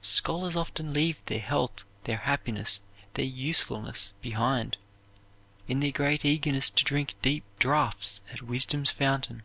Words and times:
Scholars 0.00 0.56
often 0.56 0.94
leave 0.94 1.22
their 1.26 1.40
health, 1.40 1.84
their 2.04 2.16
happiness, 2.16 2.80
their 3.12 3.26
usefulness 3.26 4.14
behind, 4.22 4.78
in 5.68 5.80
their 5.80 5.92
great 5.92 6.24
eagerness 6.24 6.70
to 6.70 6.84
drink 6.84 7.14
deep 7.20 7.44
draughts 7.58 8.22
at 8.32 8.40
wisdom's 8.40 8.88
fountain. 8.90 9.42